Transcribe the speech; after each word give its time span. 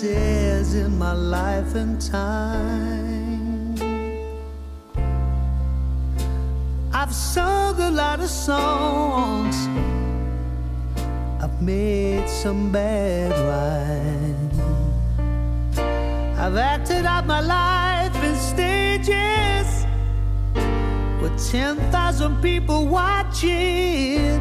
places 0.00 0.74
in 0.74 0.96
my 0.96 1.12
life 1.12 1.74
and 1.74 2.00
time. 2.00 3.74
I've 6.92 7.12
sung 7.12 7.80
a 7.80 7.90
lot 7.90 8.20
of 8.20 8.28
songs. 8.28 9.56
I've 11.42 11.60
made 11.62 12.28
some 12.28 12.70
bad 12.70 13.32
rhymes. 13.48 14.58
I've 16.38 16.56
acted 16.56 17.04
out 17.04 17.26
my 17.26 17.40
life 17.40 18.14
in 18.22 18.36
stages 18.36 19.84
with 21.20 21.50
10,000 21.50 22.40
people 22.40 22.86
watching. 22.86 24.40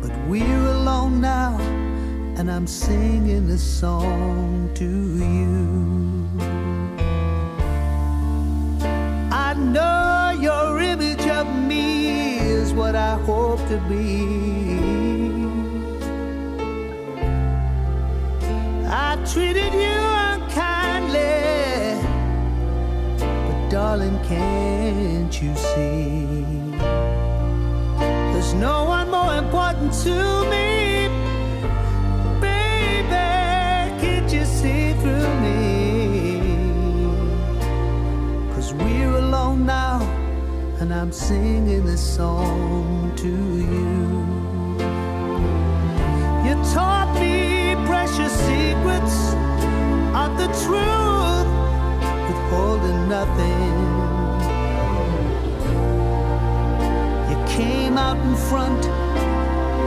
But 0.00 0.12
we're 0.28 0.66
alone 0.66 1.20
now, 1.20 1.58
and 2.42 2.50
I'm 2.50 2.66
singing 2.66 3.46
this 3.46 3.62
song 3.62 4.68
to 4.74 4.84
you. 4.84 6.28
I 9.30 9.54
know 9.54 10.36
your 10.40 10.80
image 10.80 11.24
of 11.28 11.46
me 11.54 12.38
is 12.40 12.72
what 12.72 12.96
I 12.96 13.14
hope 13.28 13.60
to 13.68 13.78
be. 13.88 14.24
I 18.88 19.10
treated 19.32 19.72
you 19.72 19.98
unkindly, 20.32 21.46
but 23.20 23.68
darling, 23.70 24.18
can't 24.24 25.32
you 25.40 25.54
see? 25.54 26.44
There's 28.32 28.54
no 28.54 28.82
one 28.86 29.12
more 29.12 29.32
important 29.36 29.92
to 30.06 30.31
Singing 41.12 41.84
this 41.84 42.00
song 42.16 43.12
to 43.16 43.28
you. 43.28 44.08
You 46.46 46.54
taught 46.72 47.14
me 47.20 47.74
precious 47.84 48.32
secrets 48.32 49.34
of 50.16 50.38
the 50.40 50.48
truth, 50.64 51.50
withholding 52.28 53.08
nothing. 53.10 53.74
You 57.30 57.38
came 57.46 57.98
out 57.98 58.16
in 58.16 58.34
front 58.34 58.82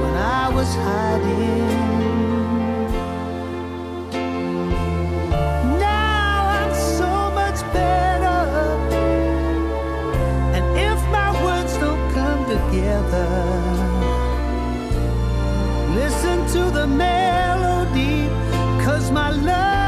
when 0.02 0.16
I 0.16 0.50
was 0.54 0.76
hiding. 0.76 2.15
To 16.54 16.70
the 16.72 16.86
melody, 16.88 18.28
cause 18.84 19.12
my 19.12 19.32
love 19.32 19.85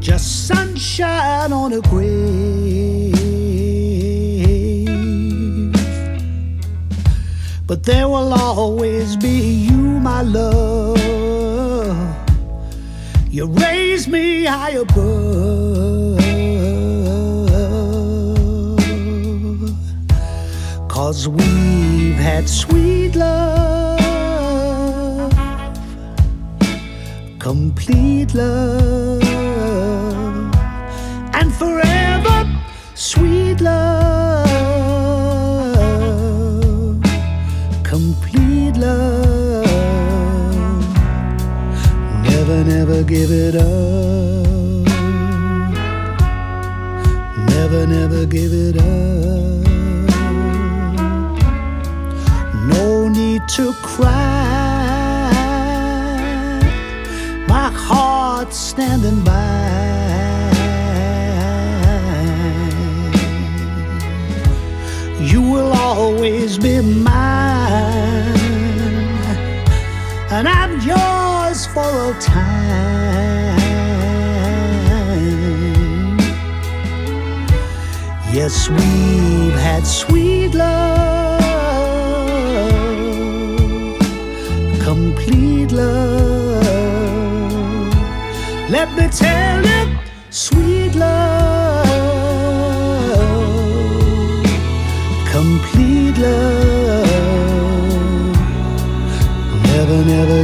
just 0.00 0.48
sunshine 0.48 1.52
on 1.52 1.74
a 1.74 1.80
grave. 1.82 3.12
But 7.66 7.84
there 7.84 8.08
will 8.08 8.32
always 8.32 9.16
be 9.16 9.38
you, 9.68 10.00
my 10.00 10.22
love. 10.22 10.98
You 13.30 13.46
raise 13.46 14.08
me 14.08 14.44
high 14.44 14.70
above. 14.70 16.18
Cause 20.88 21.28
we've 21.28 22.16
had 22.16 22.48
sweet 22.48 23.14
love, 23.16 24.00
complete 27.38 28.34
love, 28.34 29.19
and 31.40 31.52
forever 31.54 32.38
sweet 32.94 33.60
love, 33.60 34.50
complete 37.82 38.76
love. 38.76 39.66
Never, 42.22 42.64
never 42.64 43.02
give 43.02 43.30
it 43.30 43.54
up. 43.56 43.70
Never, 47.54 47.86
never 47.86 48.26
give 48.26 48.52
it 48.52 48.76
up. 48.76 48.84
No 52.74 53.08
need 53.08 53.42
to 53.56 53.72
cry. 53.82 54.10
My 57.48 57.70
heart's 57.72 58.58
standing 58.58 59.24
by. 59.24 59.99
will 65.60 65.72
always 65.72 66.58
be 66.58 66.80
mine, 66.80 68.36
and 70.30 70.48
I'm 70.48 70.80
yours 70.80 71.66
for 71.66 71.84
all 71.84 72.14
time. 72.14 73.58
Yes, 78.32 78.68
we've 78.68 79.58
had 79.68 79.86
sweet 79.86 80.54
love, 80.54 81.40
complete 84.82 85.72
love. 85.72 86.62
Let 88.70 88.88
me 88.96 89.08
tell 89.08 89.64
you, 89.66 89.98
sweet. 90.30 90.79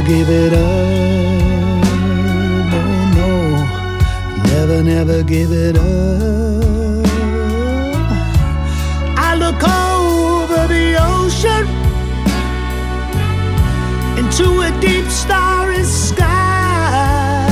give 0.07 0.29
it 0.29 0.53
up. 0.53 0.61
Oh 2.77 3.11
no, 3.19 3.31
never, 4.51 4.81
never 4.81 5.21
give 5.21 5.51
it 5.51 5.75
up. 5.75 7.05
I 9.17 9.35
look 9.35 9.61
over 9.91 10.67
the 10.75 10.95
ocean 11.13 11.67
into 14.17 14.61
a 14.61 14.71
deep 14.79 15.07
starry 15.07 15.83
sky, 15.83 17.49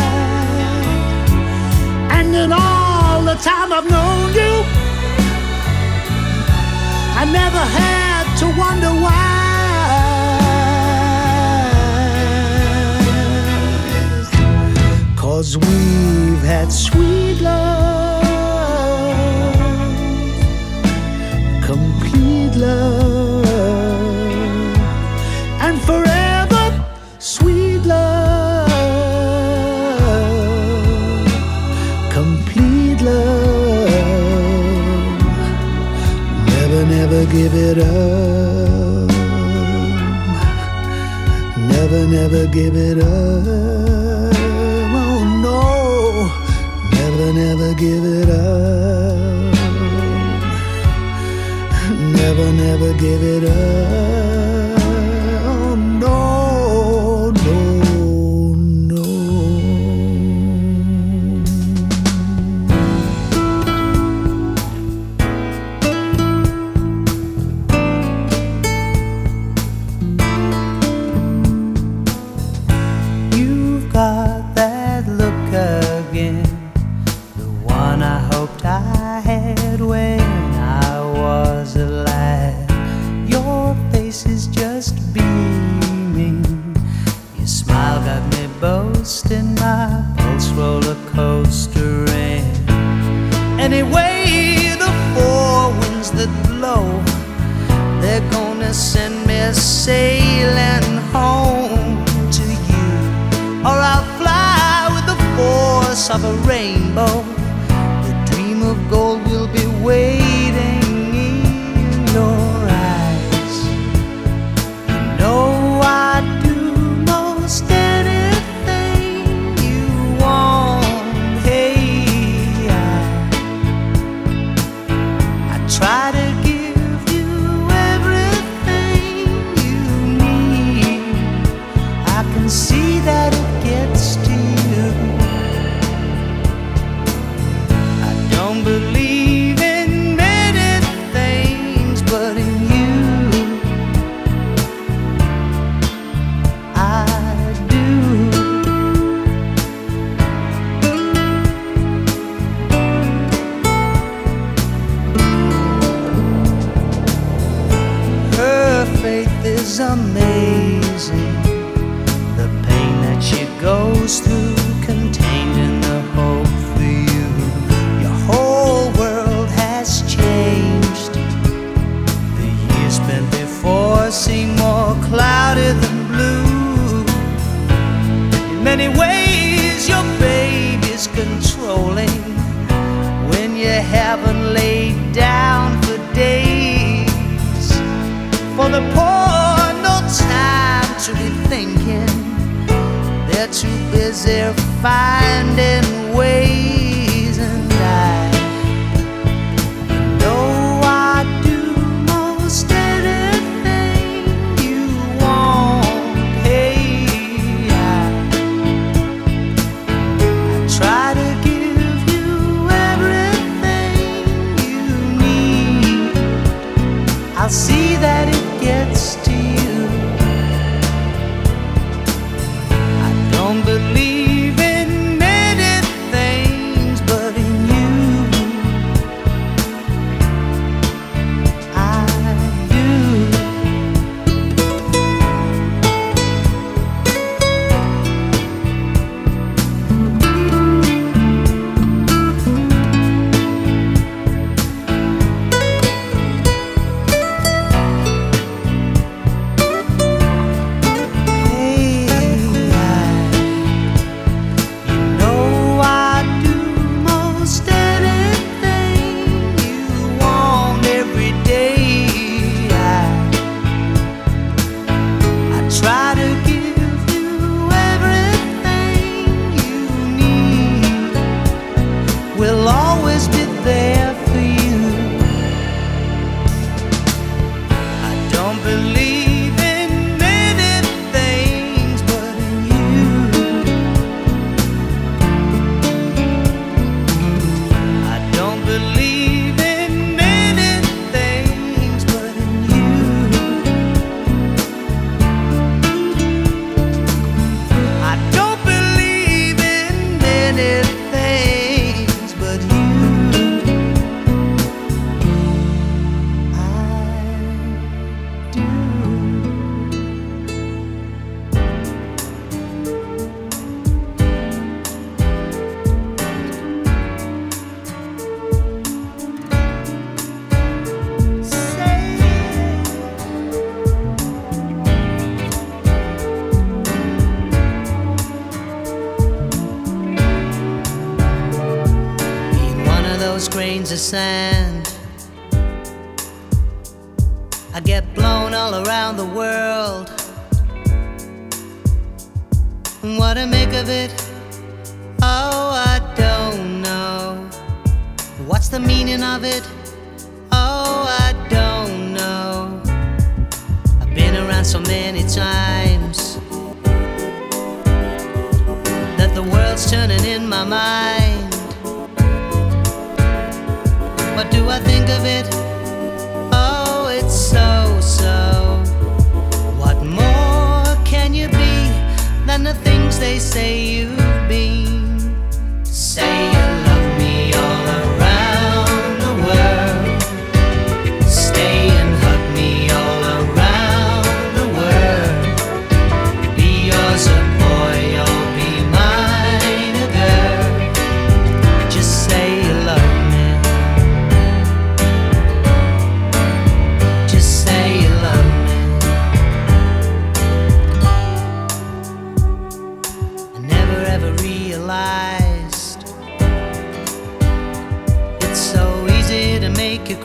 and 2.12 2.34
in 2.34 2.54
all 2.54 3.22
the 3.22 3.36
time 3.36 3.74
I've 3.74 3.90
known 3.96 4.34
you, 4.34 4.54
I 7.22 7.26
never 7.40 7.64
had 7.80 8.26
to 8.40 8.46
wonder 8.58 8.94
why. 9.04 9.25
We've 15.58 16.44
had 16.44 16.70
sweet 16.70 17.40
love, 17.40 18.26
complete 21.64 22.56
love, 22.56 23.46
and 25.62 25.80
forever 25.82 26.86
sweet 27.20 27.86
love, 27.86 28.68
complete 32.12 33.02
love. 33.02 33.86
Never, 36.48 36.86
never 36.86 37.26
give 37.32 37.54
it 37.56 37.78
up. 37.78 39.10
Never, 41.58 42.08
never 42.08 42.46
give 42.48 42.76
it 42.76 43.00
up. 43.00 44.05
never, 47.34 47.34
never 47.34 47.74
give 47.74 48.04
it 48.04 48.30
up. 48.30 49.56
Never, 52.14 52.52
never 52.54 52.94
give 52.94 53.24
it 53.24 53.44
up. 53.50 54.25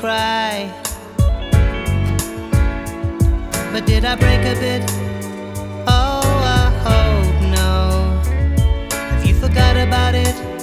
cry. 0.00 0.72
But 3.70 3.84
did 3.84 4.06
I 4.06 4.16
break 4.16 4.40
a 4.40 4.58
bit? 4.58 4.82
Oh, 5.86 6.22
I 6.60 6.64
hope 6.86 7.40
no. 7.58 7.76
Have 8.96 9.26
you 9.26 9.34
forgot 9.34 9.76
about 9.76 10.14
it? 10.14 10.59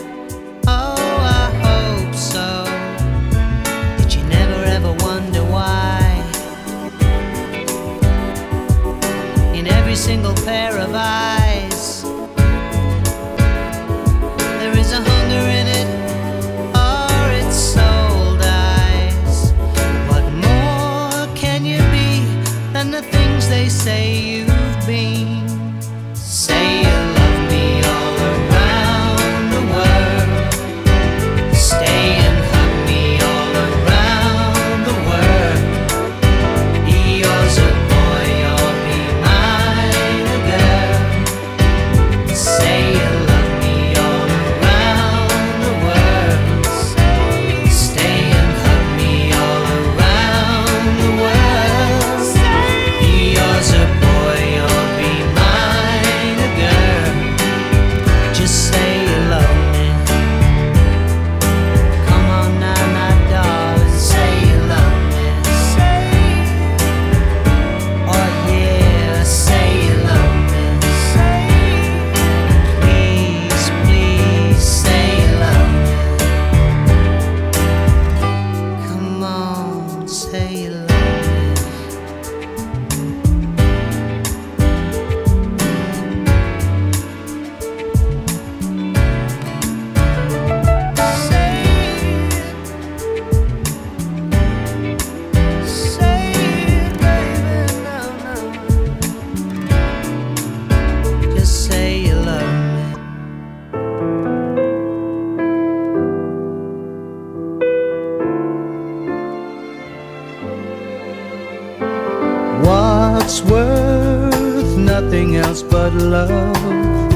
nothing 115.08 115.38
else 115.38 115.64
but 115.64 115.94
love. 115.94 117.14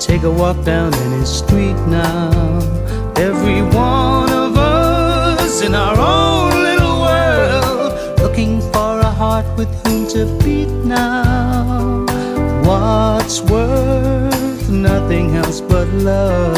Take 0.00 0.24
a 0.24 0.30
walk 0.30 0.64
down 0.64 0.92
any 0.92 1.24
street 1.24 1.78
now. 1.86 2.58
Every 3.16 3.62
one 3.62 4.30
of 4.32 4.56
us 4.56 5.62
in 5.62 5.72
our 5.72 5.96
own 5.96 6.50
little 6.68 7.00
world, 7.00 8.18
looking 8.18 8.60
for 8.72 8.98
a 8.98 9.12
heart 9.22 9.46
with 9.56 9.70
whom 9.86 10.08
to 10.08 10.24
beat 10.42 10.72
now. 10.84 12.04
What's 12.66 13.40
worth 13.42 14.68
nothing 14.68 15.36
else 15.36 15.60
but 15.60 15.86
love? 16.10 16.56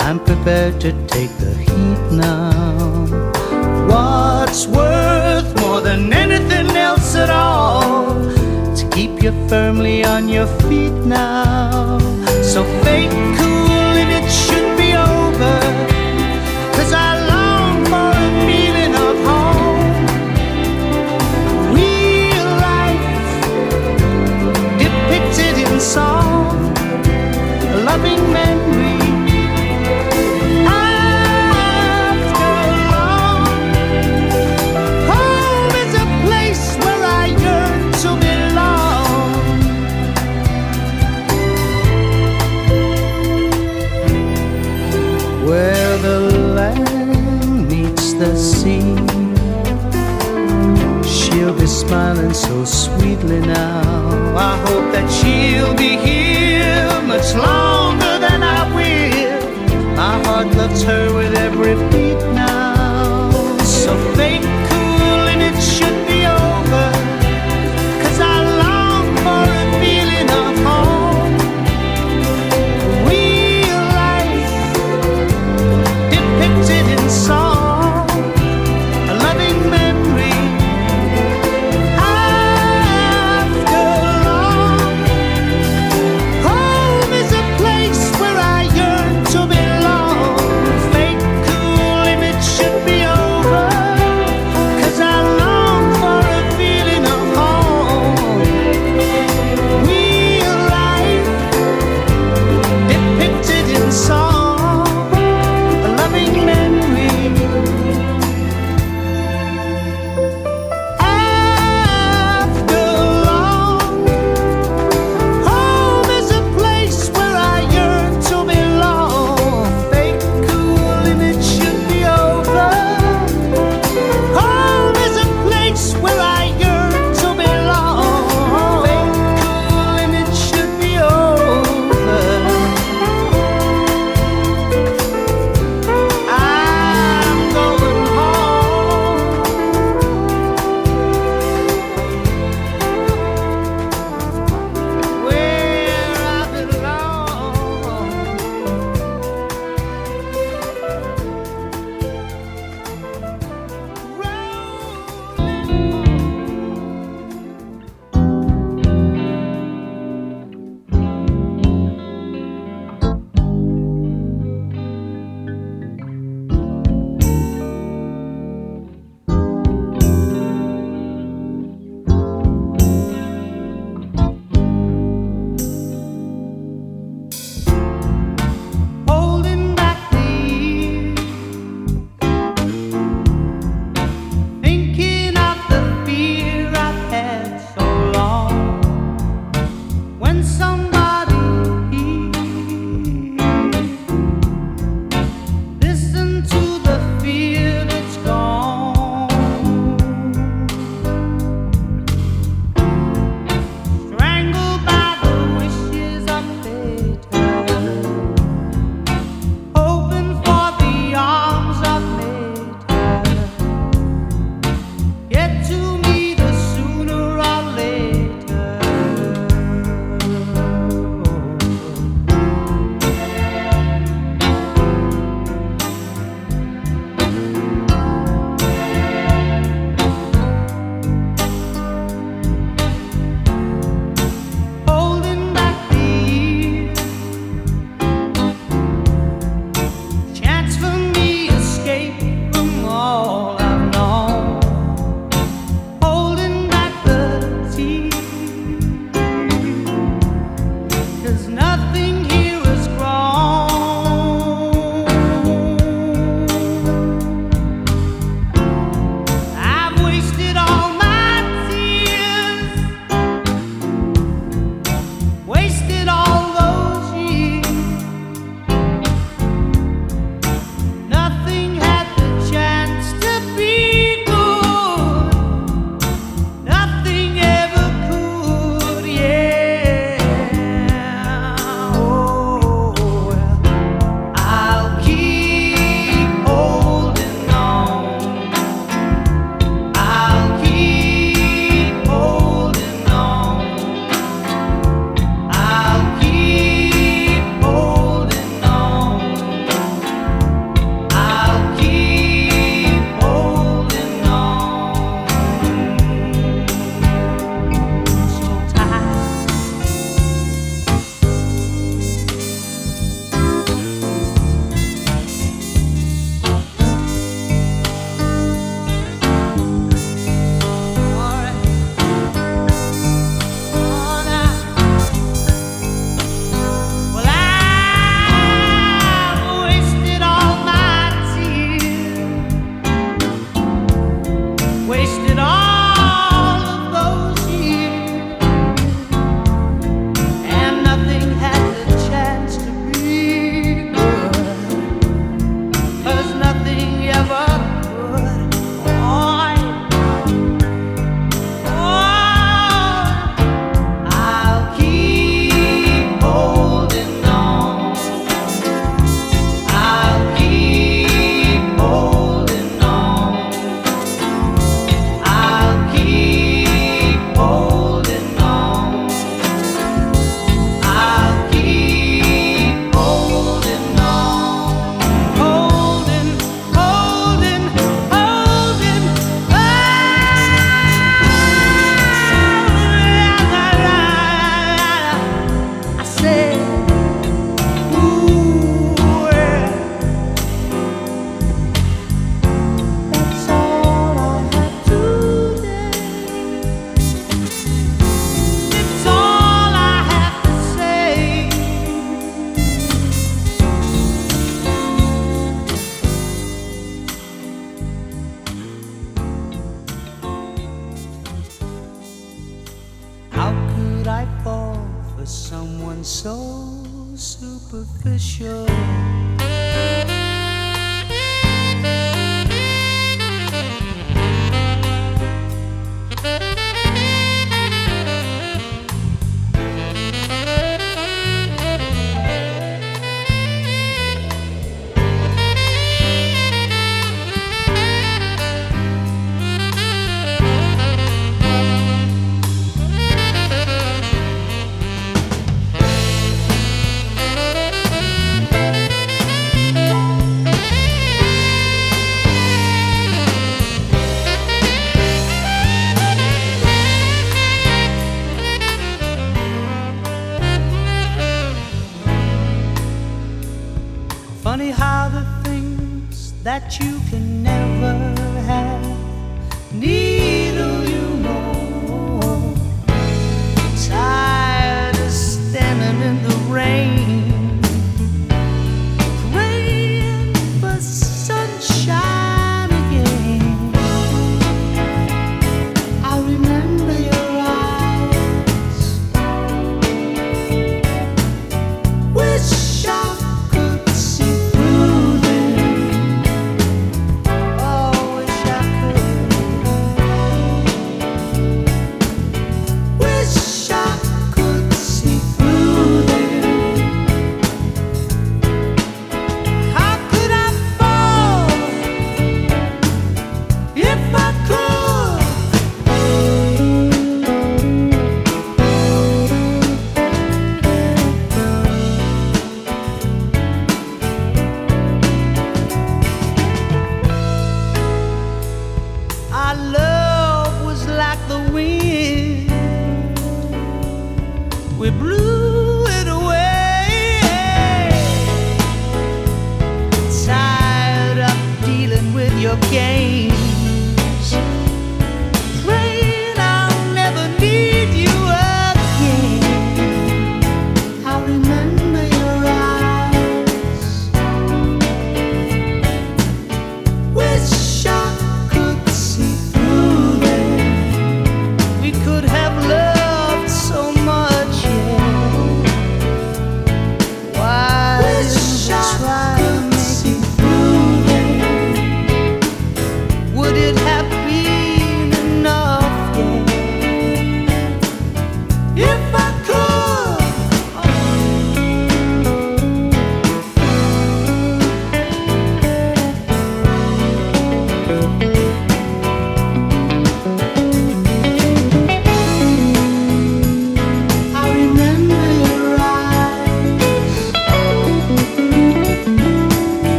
I'm 0.00 0.18
prepared 0.22 0.82
to 0.82 0.92
take 1.06 1.32
the 1.38 1.54
heat 1.54 2.02
now. 2.12 3.06
What's 3.88 4.66
worth 4.66 5.48
more 5.62 5.80
than 5.80 6.12
anything 6.12 6.76
else 6.76 7.16
at 7.16 7.30
all? 7.30 7.85
keep 8.96 9.22
you 9.22 9.30
firmly 9.46 10.02
on 10.06 10.26
your 10.26 10.46
feet 10.62 10.96
now. 11.04 11.98
So 12.42 12.64
fake. 12.82 13.45
smiling 51.86 52.34
so 52.34 52.64
sweetly 52.64 53.40
now. 53.40 54.36
I 54.36 54.56
hope 54.66 54.86
that 54.94 55.08
she'll 55.16 55.76
be 55.76 55.92
here 56.08 56.90
much 57.12 57.28
longer 57.34 58.14
than 58.26 58.42
I 58.42 58.60
will. 58.76 59.96
My 59.96 60.14
heart 60.24 60.48
loves 60.56 60.82
her 60.82 61.14
with 61.14 61.34
every 61.34 61.74
beat 61.90 62.20
now. 62.34 62.65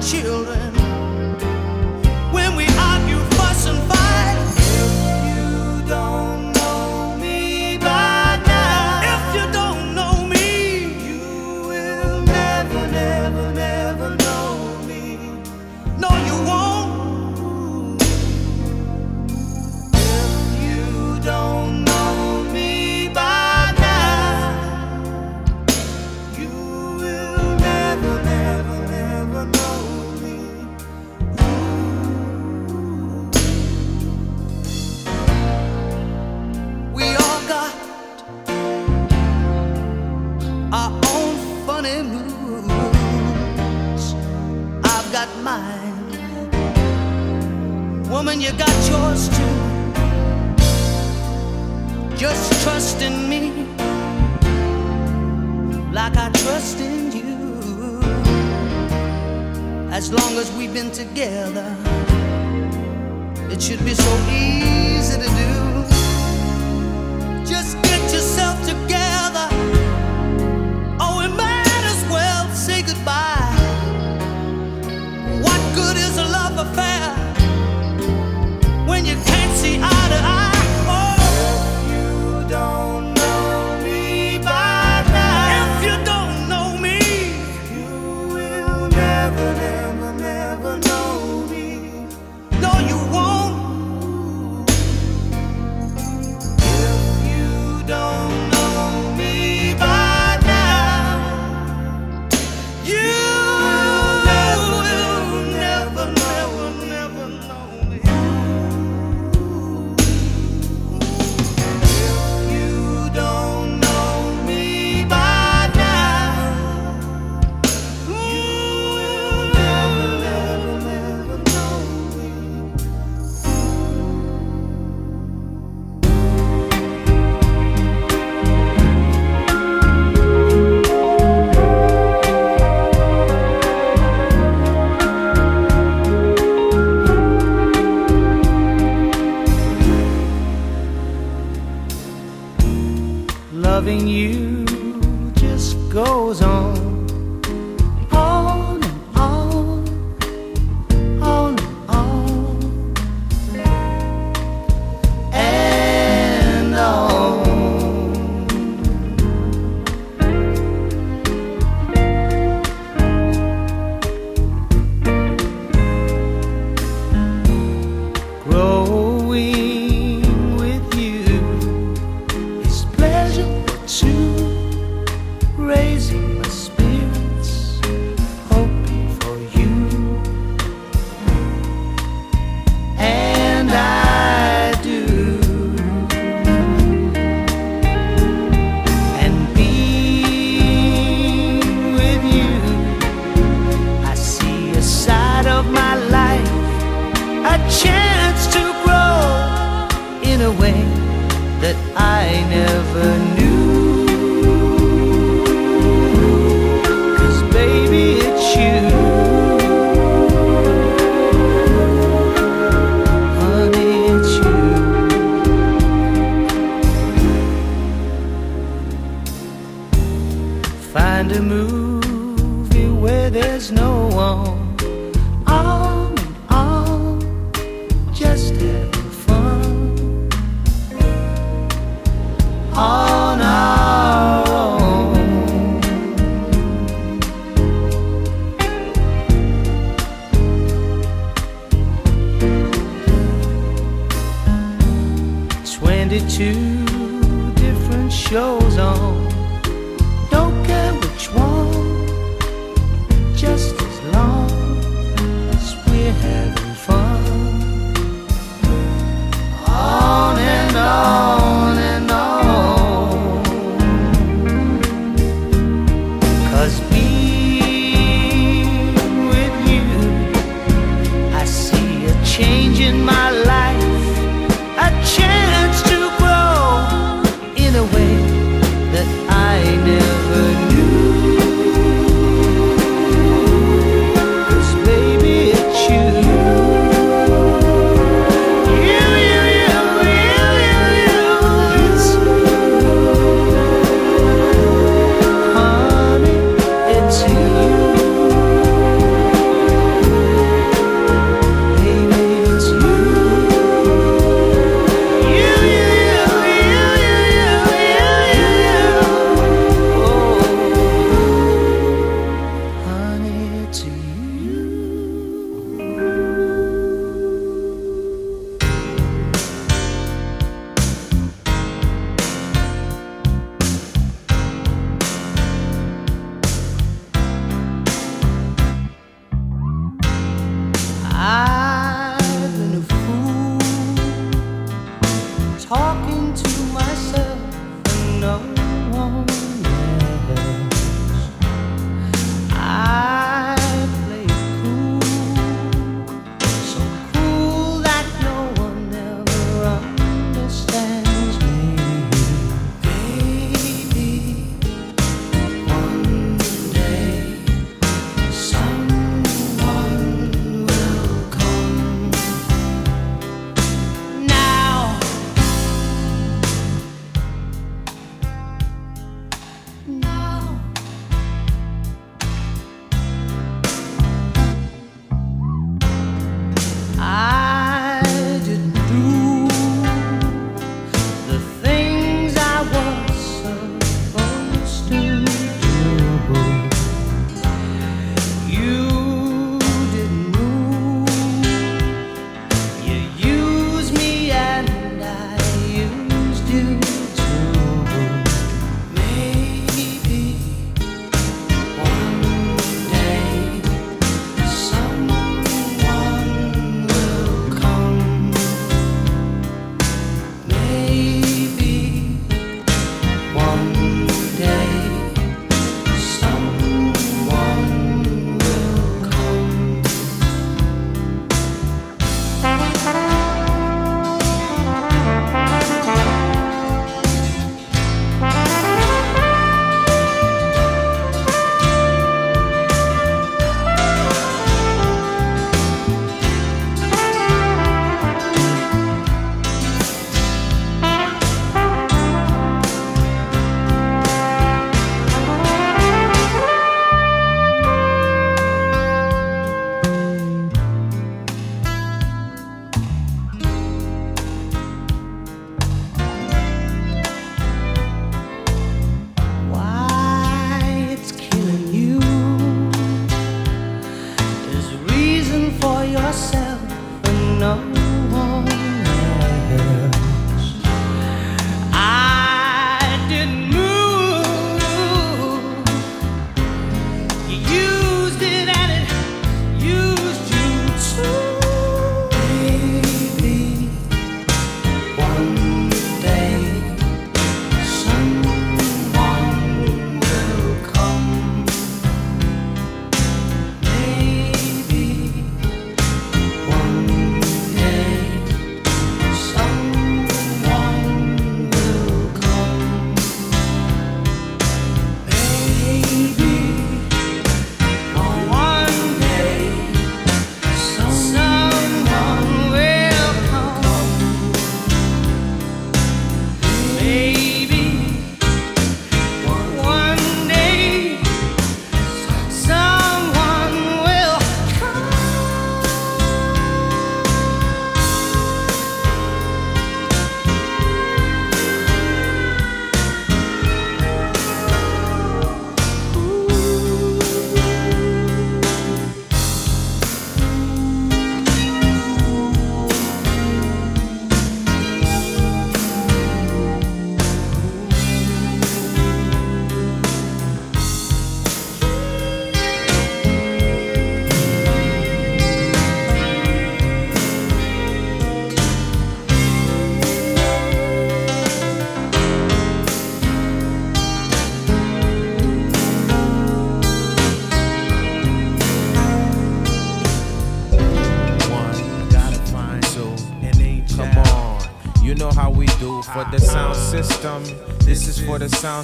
Children 0.00 0.69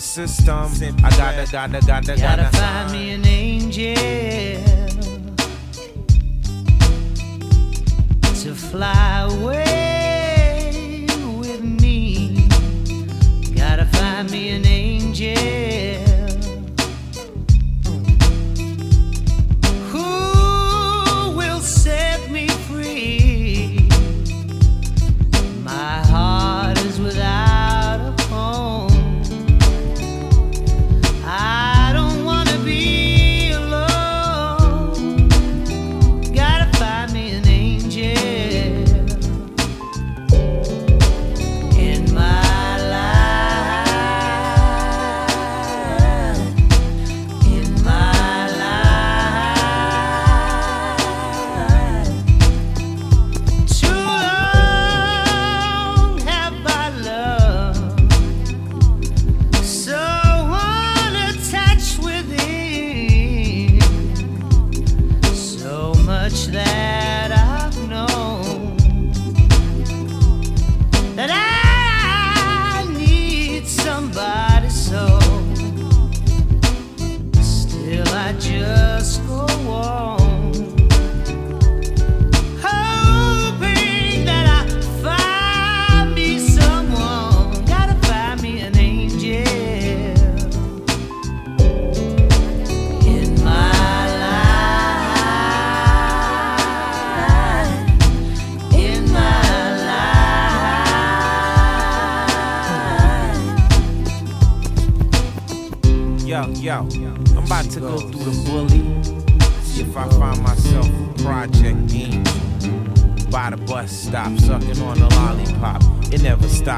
sound 0.00 0.76
system. 0.76 0.96
I 1.04 1.10
gotta, 1.10 1.50
gotta, 1.50 1.80
gotta, 1.86 1.86
gotta, 1.86 2.16
gotta 2.16 2.56
find 2.56 2.92
me 2.92 3.10
an 3.12 3.26
angel. 3.26 4.65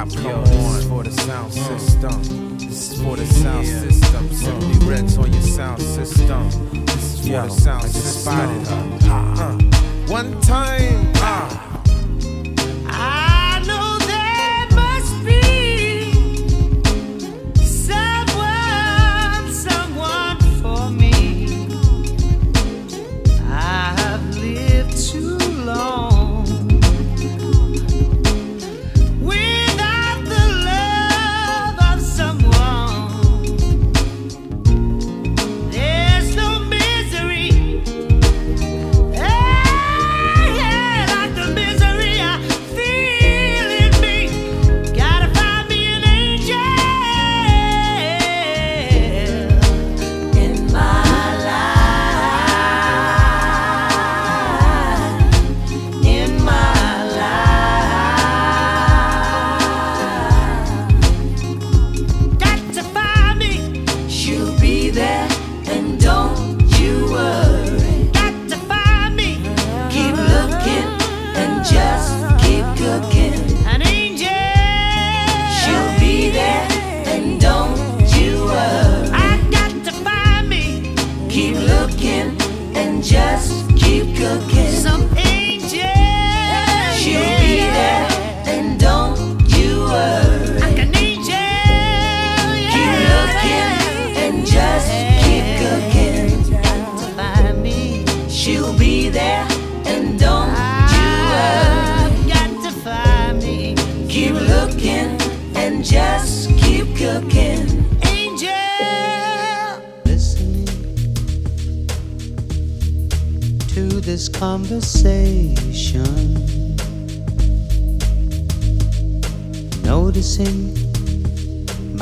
stop. 0.06 0.22
Yo, 0.22 0.44
this 0.44 0.66
on. 0.66 0.78
is 0.78 0.88
for 0.88 1.02
the 1.02 1.10
sound 1.10 1.52
system. 1.52 2.58
This 2.58 2.92
is 2.92 3.02
for 3.02 3.16
the 3.16 3.26
sound 3.26 3.66
yeah. 3.66 3.80
system. 3.80 4.32
Simply 4.32 4.96
uh. 5.16 5.22
on 5.22 5.32
your 5.32 5.42
sound 5.42 5.82
system. 5.82 6.50
This 6.86 7.14
is 7.14 7.20
for 7.20 7.28
Yo, 7.28 7.42
the 7.42 7.50
sound 7.50 7.84
system. 7.84 8.77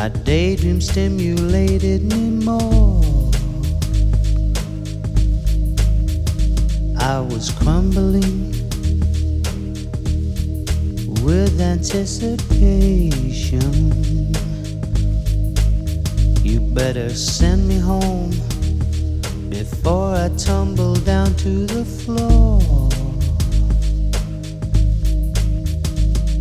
My 0.07 0.12
daydream 0.22 0.80
stimulated 0.80 2.04
me 2.04 2.30
more. 2.44 3.02
I 6.96 7.18
was 7.18 7.50
crumbling 7.50 8.52
with 11.24 11.61
anticipation. 11.61 14.32
You 16.44 16.61
better 16.61 17.11
send 17.11 17.66
me 17.66 17.80
home 17.80 18.30
before 19.50 20.14
I 20.14 20.28
tumble 20.38 20.94
down 20.94 21.34
to 21.34 21.66
the 21.66 21.84
floor. 21.84 22.61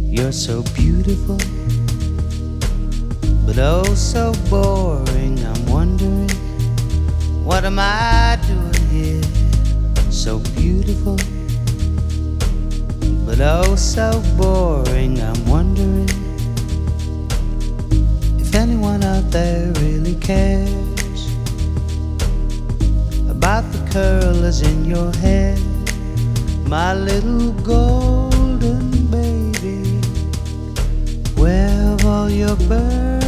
You're 0.08 0.32
so 0.32 0.62
beautiful. 0.76 1.40
But 3.56 3.88
oh, 3.88 3.94
so 3.96 4.34
boring. 4.50 5.40
I'm 5.46 5.66
wondering, 5.68 6.30
what 7.46 7.64
am 7.64 7.80
I 7.80 8.38
doing 8.46 8.90
here? 8.90 9.24
So 10.12 10.40
beautiful. 10.60 11.16
But 13.26 13.40
oh, 13.40 13.78
so 13.78 14.22
boring. 14.36 15.22
I'm 15.22 15.46
wondering 15.46 16.10
if 18.42 18.54
anyone 18.54 19.02
out 19.06 19.32
there 19.32 19.72
really 19.80 20.16
cares 20.16 21.32
about 23.30 23.64
the 23.72 23.88
curlers 23.90 24.64
in 24.64 24.84
your 24.84 25.14
hair, 25.14 25.56
my 26.68 26.94
little 26.94 27.54
golden 27.64 29.08
baby. 29.08 30.02
Where 31.40 31.70
have 31.70 32.06
all 32.06 32.30
your 32.30 32.58
birds? 32.58 33.25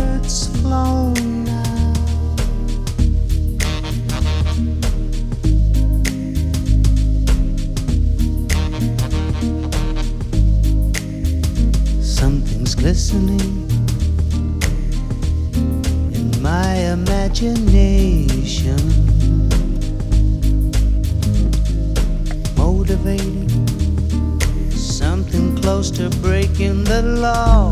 Motivating 22.88 23.68
something 24.72 25.56
close 25.58 25.92
to 25.92 26.10
breaking 26.22 26.84
the 26.86 27.02
law. 27.02 27.67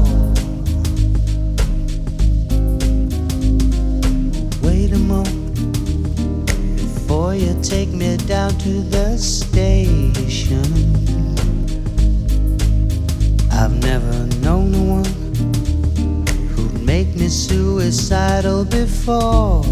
Before. 18.64 19.64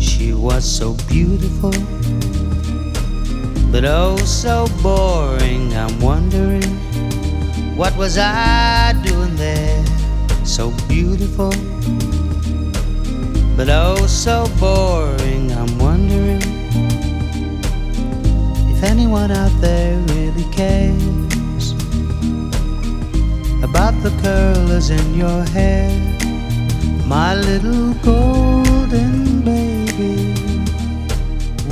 She 0.00 0.32
was 0.32 0.64
so 0.64 0.94
beautiful 1.08 1.72
but 3.74 3.84
oh 3.84 4.16
so 4.18 4.68
boring. 4.84 5.74
I'm 5.74 5.98
wondering 5.98 6.62
what 7.76 7.96
was 7.96 8.16
I 8.18 8.94
doing 9.02 9.34
there? 9.34 9.84
So 10.44 10.70
beautiful, 10.86 11.50
but 13.56 13.68
oh 13.68 14.06
so 14.06 14.46
boring. 14.60 15.50
I'm 15.50 15.76
wondering 15.76 16.40
if 18.70 18.84
anyone 18.84 19.32
out 19.32 19.60
there 19.60 19.98
really 20.14 20.44
cares 20.52 21.23
about 23.64 23.94
the 24.02 24.10
curlers 24.22 24.90
in 24.90 25.14
your 25.14 25.42
hair, 25.56 25.88
my 27.06 27.34
little 27.34 27.94
golden 28.04 29.40
baby. 29.40 30.34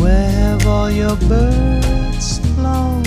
Where 0.01 0.31
have 0.31 0.67
all 0.67 0.91
your 0.91 1.17
birds 1.17 2.39
flown 2.55 3.02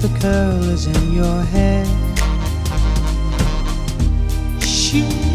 the 0.00 0.18
curls 0.18 0.86
in 0.86 1.12
your 1.12 1.42
hair. 1.42 1.84
She 4.60 5.29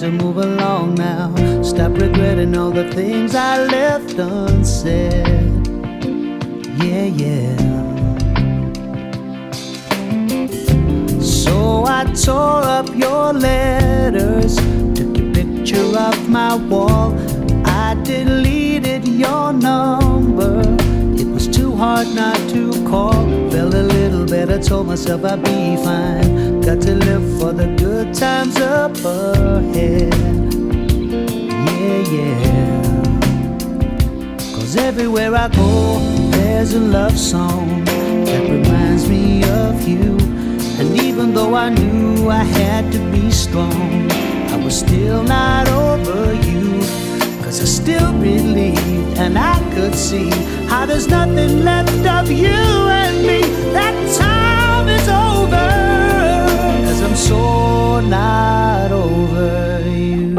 to 0.00 0.12
move 0.12 0.47
there's 36.70 36.82
a 36.82 36.86
love 36.86 37.18
song 37.18 37.82
that 38.26 38.42
reminds 38.50 39.08
me 39.08 39.42
of 39.44 39.88
you. 39.88 40.18
And 40.78 41.00
even 41.00 41.32
though 41.32 41.54
I 41.54 41.70
knew 41.70 42.28
I 42.28 42.44
had 42.44 42.92
to 42.92 42.98
be 43.10 43.30
strong, 43.30 44.12
I 44.52 44.56
was 44.62 44.78
still 44.78 45.22
not 45.22 45.66
over 45.68 46.34
you. 46.34 46.80
Cause 47.42 47.62
I 47.62 47.64
still 47.64 48.12
believed 48.12 49.16
and 49.16 49.38
I 49.38 49.58
could 49.74 49.94
see 49.94 50.28
how 50.68 50.84
there's 50.84 51.08
nothing 51.08 51.64
left 51.64 52.06
of 52.06 52.30
you 52.30 52.60
and 53.00 53.26
me. 53.26 53.40
That 53.72 53.96
time 54.18 54.88
is 54.90 55.08
over. 55.08 55.68
Cause 56.84 57.00
I'm 57.00 57.16
so 57.16 58.00
not 58.00 58.92
over 58.92 59.88
you. 59.88 60.37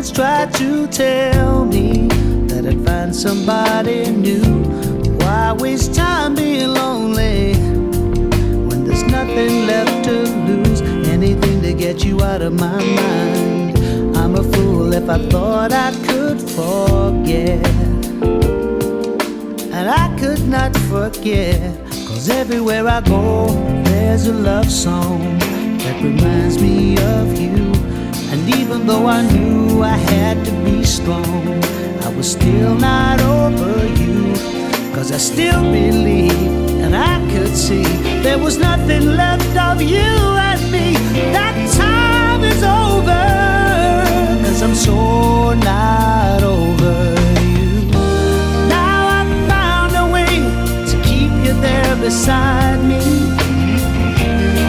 Friends 0.00 0.12
tried 0.12 0.54
to 0.54 0.86
tell 0.86 1.64
me 1.66 2.06
that 2.48 2.66
I'd 2.66 2.84
find 2.86 3.14
somebody 3.14 4.10
new. 4.10 4.64
Why 5.18 5.52
waste 5.52 5.94
time 5.94 6.34
being 6.34 6.68
lonely 6.68 7.54
when 8.68 8.84
there's 8.84 9.02
nothing 9.04 9.66
left 9.66 10.04
to 10.04 10.22
lose? 10.48 10.80
Anything 11.08 11.60
to 11.62 11.74
get 11.74 12.04
you 12.04 12.22
out 12.22 12.40
of 12.40 12.54
my 12.54 12.78
mind. 12.78 14.16
I'm 14.16 14.36
a 14.36 14.42
fool 14.42 14.92
if 14.94 15.08
I 15.08 15.18
thought 15.28 15.72
I 15.72 15.92
could 16.06 16.40
forget. 16.40 17.66
And 19.76 19.86
I 19.88 20.16
could 20.18 20.46
not 20.48 20.74
forget. 20.88 21.60
Cause 22.06 22.30
everywhere 22.30 22.86
I 22.88 23.00
go, 23.02 23.48
there's 23.84 24.26
a 24.26 24.32
love 24.32 24.70
song 24.70 25.38
that 25.78 26.02
reminds 26.02 26.60
me 26.60 26.96
of 26.96 27.38
you. 27.38 27.79
Even 28.56 28.86
though 28.86 29.06
I 29.06 29.22
knew 29.32 29.82
I 29.82 29.96
had 29.96 30.44
to 30.46 30.52
be 30.64 30.84
strong, 30.84 31.62
I 32.04 32.08
was 32.16 32.32
still 32.32 32.74
not 32.74 33.20
over 33.20 33.86
you. 34.02 34.34
Cause 34.94 35.12
I 35.12 35.18
still 35.18 35.62
believed 35.62 36.70
and 36.84 36.94
I 36.96 37.16
could 37.30 37.54
see 37.56 37.84
there 38.22 38.38
was 38.38 38.58
nothing 38.58 39.04
left 39.22 39.56
of 39.56 39.80
you 39.80 40.10
and 40.48 40.60
me. 40.72 40.94
That 41.32 41.56
time 41.76 42.42
is 42.44 42.62
over. 42.62 43.24
Cause 44.44 44.62
I'm 44.62 44.74
so 44.74 45.54
not 45.54 46.42
over 46.42 47.14
you. 47.48 47.86
Now 48.68 49.00
I 49.18 49.22
found 49.48 49.92
a 50.04 50.06
way 50.16 50.34
to 50.90 50.96
keep 51.08 51.32
you 51.44 51.52
there 51.60 51.96
beside 51.96 52.80
me. 52.82 53.00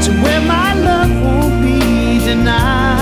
To 0.06 0.12
where 0.24 0.42
my 0.42 0.74
love 0.76 1.12
won't 1.26 1.62
be 1.64 2.20
denied. 2.26 3.01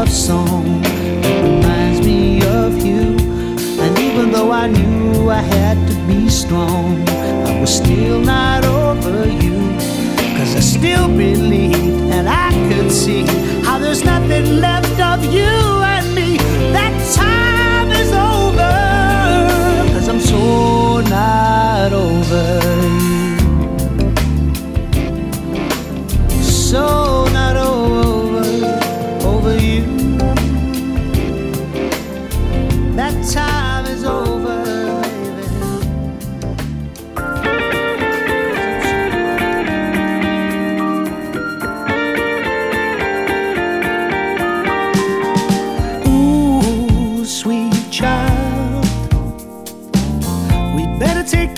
Love 0.00 0.08
song 0.08 0.80
that 1.20 1.44
reminds 1.44 2.00
me 2.06 2.40
of 2.46 2.72
you. 2.78 3.02
And 3.84 3.98
even 3.98 4.32
though 4.32 4.50
I 4.50 4.66
knew 4.66 5.28
I 5.28 5.42
had 5.42 5.76
to 5.88 5.94
be 6.06 6.30
strong, 6.30 7.06
I 7.46 7.60
was 7.60 7.76
still 7.76 8.18
not 8.18 8.64
over 8.64 9.28
you. 9.28 9.58
Cause 10.38 10.56
I 10.56 10.60
still 10.60 11.06
believed 11.06 12.14
and 12.16 12.26
I 12.30 12.50
could 12.70 12.90
see 12.90 13.24
how 13.66 13.78
there's 13.78 14.02
nothing 14.02 14.46
left 14.66 14.98
of 15.00 15.22
you 15.34 15.59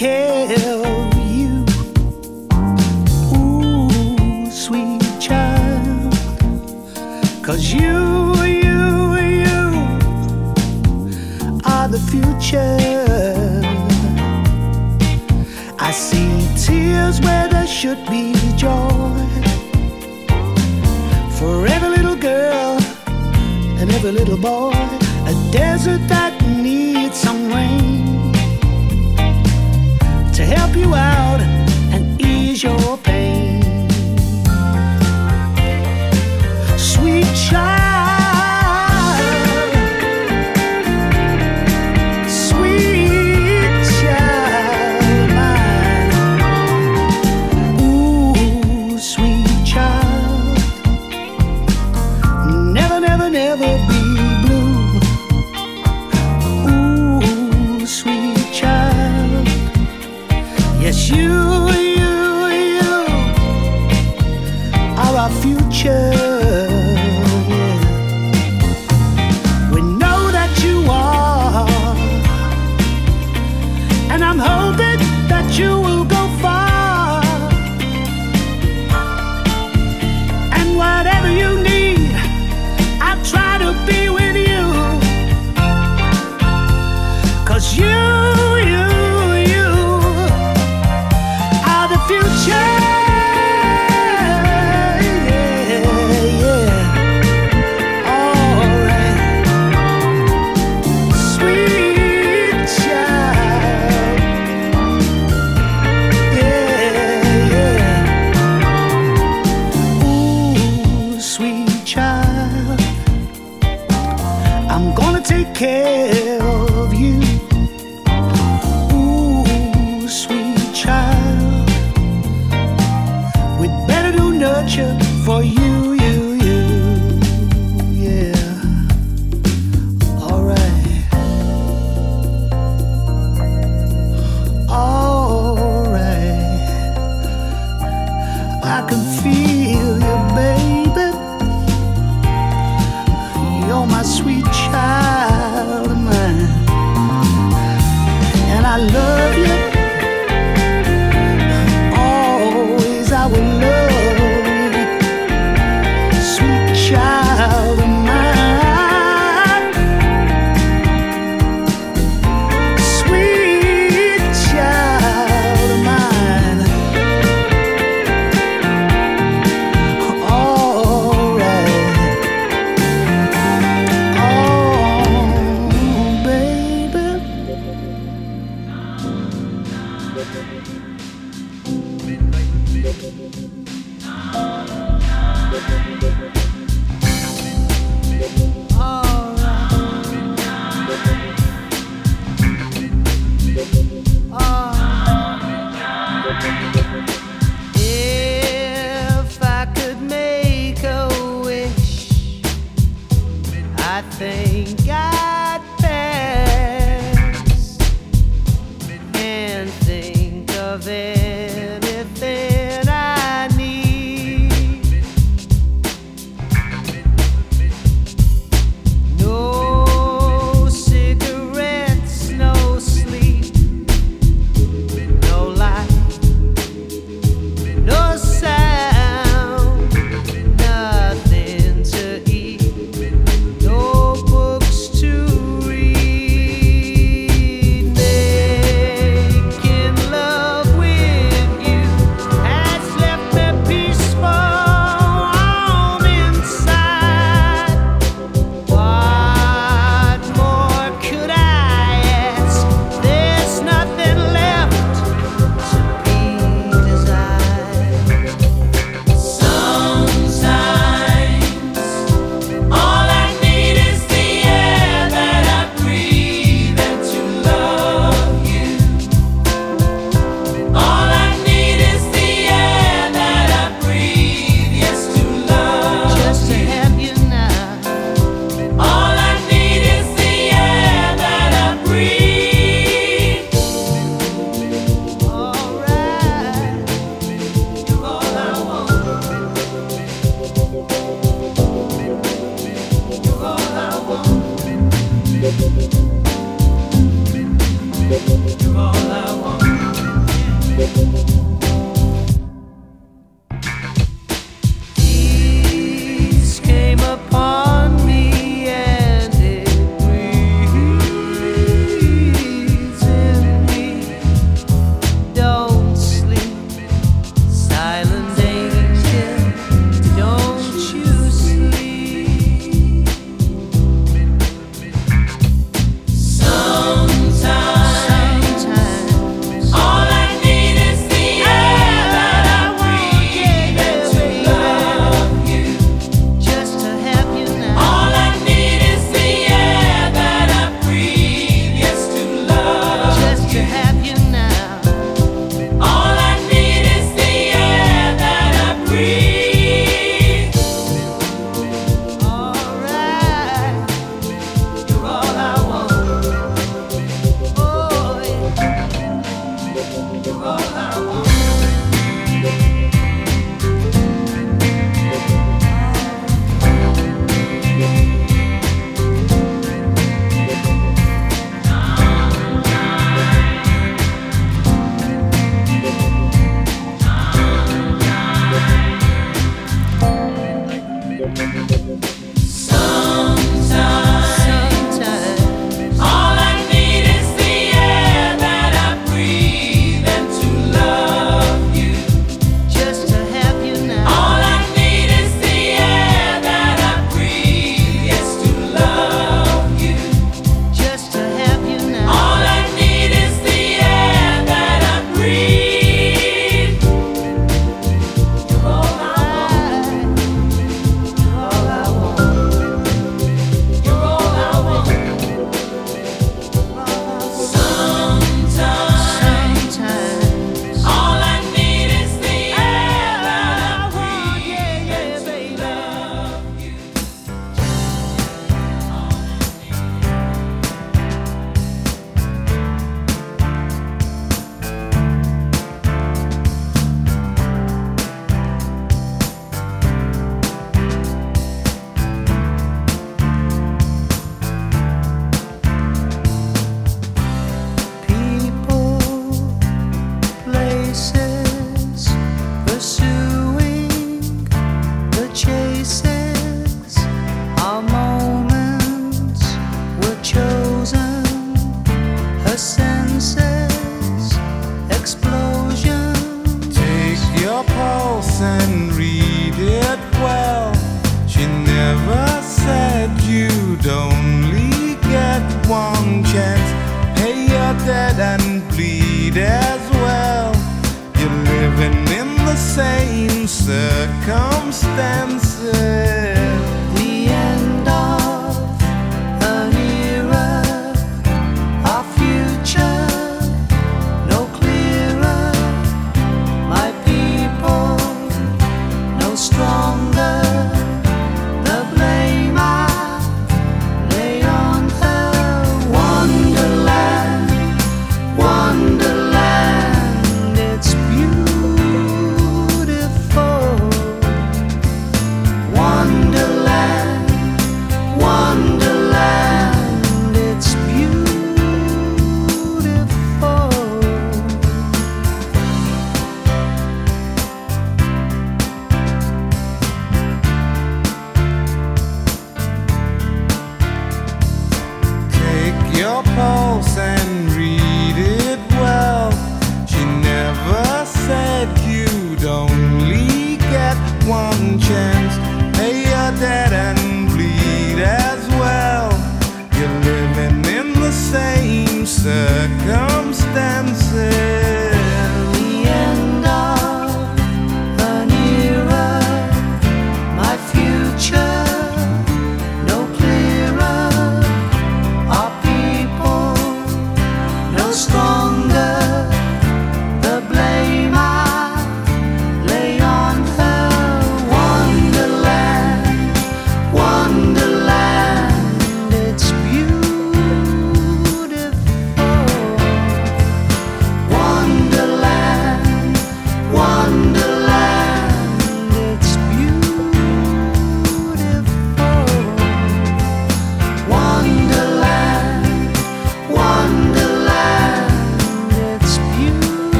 care 0.00 0.69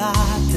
I 0.00 0.47